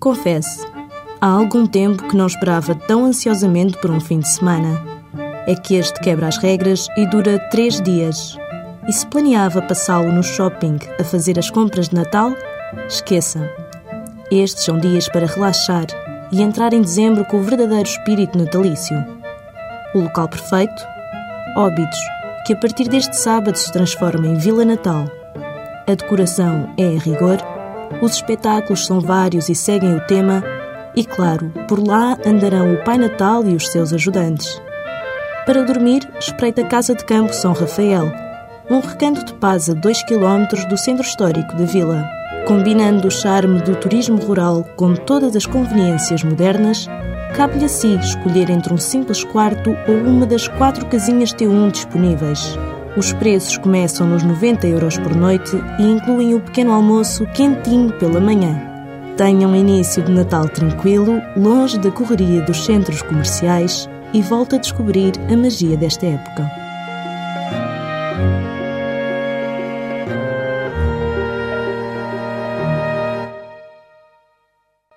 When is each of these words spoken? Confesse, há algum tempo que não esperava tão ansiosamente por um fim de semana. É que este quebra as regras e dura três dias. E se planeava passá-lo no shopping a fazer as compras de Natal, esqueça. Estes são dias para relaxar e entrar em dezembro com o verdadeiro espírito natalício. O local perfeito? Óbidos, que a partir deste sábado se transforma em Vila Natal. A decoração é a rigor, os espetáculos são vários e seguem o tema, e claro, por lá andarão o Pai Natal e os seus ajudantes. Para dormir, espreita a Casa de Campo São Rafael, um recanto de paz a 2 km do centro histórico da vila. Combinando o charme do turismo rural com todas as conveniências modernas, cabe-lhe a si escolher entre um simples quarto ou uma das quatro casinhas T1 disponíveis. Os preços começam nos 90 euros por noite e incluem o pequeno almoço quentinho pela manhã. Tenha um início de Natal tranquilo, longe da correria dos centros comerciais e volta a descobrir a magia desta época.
Confesse, 0.00 0.64
há 1.20 1.26
algum 1.26 1.66
tempo 1.66 2.04
que 2.04 2.16
não 2.16 2.28
esperava 2.28 2.72
tão 2.72 3.04
ansiosamente 3.04 3.76
por 3.78 3.90
um 3.90 3.98
fim 3.98 4.20
de 4.20 4.28
semana. 4.28 4.80
É 5.46 5.56
que 5.56 5.74
este 5.74 5.98
quebra 5.98 6.28
as 6.28 6.36
regras 6.38 6.86
e 6.96 7.04
dura 7.06 7.38
três 7.50 7.80
dias. 7.80 8.38
E 8.86 8.92
se 8.92 9.04
planeava 9.06 9.60
passá-lo 9.60 10.12
no 10.12 10.22
shopping 10.22 10.78
a 11.00 11.04
fazer 11.04 11.36
as 11.36 11.50
compras 11.50 11.88
de 11.88 11.96
Natal, 11.96 12.32
esqueça. 12.86 13.50
Estes 14.30 14.64
são 14.64 14.78
dias 14.78 15.08
para 15.08 15.26
relaxar 15.26 15.86
e 16.30 16.42
entrar 16.42 16.72
em 16.72 16.82
dezembro 16.82 17.24
com 17.24 17.38
o 17.38 17.42
verdadeiro 17.42 17.88
espírito 17.88 18.38
natalício. 18.38 19.04
O 19.94 20.00
local 20.00 20.28
perfeito? 20.28 20.86
Óbidos, 21.56 21.98
que 22.46 22.52
a 22.52 22.56
partir 22.56 22.88
deste 22.88 23.16
sábado 23.16 23.56
se 23.56 23.72
transforma 23.72 24.28
em 24.28 24.36
Vila 24.36 24.64
Natal. 24.64 25.06
A 25.88 25.94
decoração 25.94 26.72
é 26.76 26.96
a 26.96 27.00
rigor, 27.00 27.38
os 28.00 28.14
espetáculos 28.14 28.86
são 28.86 29.00
vários 29.00 29.48
e 29.48 29.54
seguem 29.54 29.94
o 29.94 30.06
tema, 30.06 30.42
e 30.94 31.04
claro, 31.04 31.52
por 31.68 31.78
lá 31.78 32.16
andarão 32.26 32.74
o 32.74 32.84
Pai 32.84 32.98
Natal 32.98 33.44
e 33.46 33.54
os 33.54 33.68
seus 33.68 33.92
ajudantes. 33.92 34.60
Para 35.46 35.64
dormir, 35.64 36.08
espreita 36.18 36.62
a 36.62 36.66
Casa 36.66 36.94
de 36.94 37.04
Campo 37.04 37.32
São 37.32 37.52
Rafael, 37.52 38.12
um 38.70 38.80
recanto 38.80 39.24
de 39.24 39.34
paz 39.34 39.70
a 39.70 39.74
2 39.74 40.02
km 40.02 40.68
do 40.68 40.76
centro 40.76 41.02
histórico 41.02 41.56
da 41.56 41.64
vila. 41.64 42.04
Combinando 42.46 43.08
o 43.08 43.10
charme 43.10 43.60
do 43.62 43.74
turismo 43.76 44.18
rural 44.18 44.64
com 44.76 44.94
todas 44.94 45.34
as 45.34 45.46
conveniências 45.46 46.22
modernas, 46.22 46.88
cabe-lhe 47.34 47.64
a 47.64 47.68
si 47.68 47.94
escolher 47.96 48.50
entre 48.50 48.72
um 48.72 48.78
simples 48.78 49.24
quarto 49.24 49.70
ou 49.86 49.94
uma 49.94 50.26
das 50.26 50.48
quatro 50.48 50.86
casinhas 50.86 51.32
T1 51.32 51.70
disponíveis. 51.70 52.58
Os 52.96 53.12
preços 53.12 53.56
começam 53.58 54.06
nos 54.06 54.22
90 54.22 54.66
euros 54.66 54.98
por 54.98 55.14
noite 55.14 55.56
e 55.78 55.82
incluem 55.82 56.34
o 56.34 56.40
pequeno 56.40 56.72
almoço 56.72 57.26
quentinho 57.26 57.92
pela 57.92 58.20
manhã. 58.20 58.60
Tenha 59.16 59.46
um 59.46 59.54
início 59.54 60.02
de 60.02 60.12
Natal 60.12 60.48
tranquilo, 60.48 61.20
longe 61.36 61.78
da 61.78 61.90
correria 61.90 62.42
dos 62.42 62.64
centros 62.64 63.02
comerciais 63.02 63.88
e 64.12 64.22
volta 64.22 64.56
a 64.56 64.58
descobrir 64.58 65.12
a 65.30 65.36
magia 65.36 65.76
desta 65.76 66.06
época. 66.06 66.48